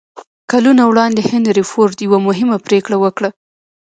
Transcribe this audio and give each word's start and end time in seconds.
کلونه 0.51 0.83
وړاندې 0.85 1.21
هنري 1.29 1.63
فورډ 1.71 1.95
يوه 2.07 2.19
مهمه 2.27 2.57
پرېکړه 2.67 2.97
وکړه. 3.03 3.29